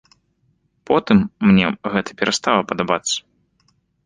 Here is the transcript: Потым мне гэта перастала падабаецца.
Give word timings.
Потым 0.89 1.19
мне 1.49 1.67
гэта 1.97 2.11
перастала 2.23 2.61
падабаецца. 2.73 3.17